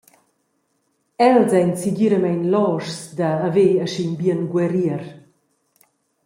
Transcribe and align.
Els 1.25 1.51
ein 1.59 1.69
segiramein 1.81 2.39
loschs 2.53 2.97
da 3.17 3.29
haver 3.49 3.69
aschia 3.85 4.05
in 4.07 4.11
bien 4.21 4.41
guerrier. 4.53 5.03